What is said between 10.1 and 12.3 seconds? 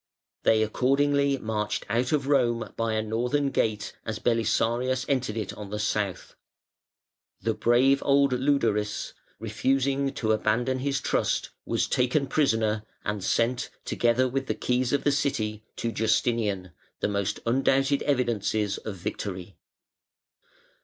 to abandon his trust, was taken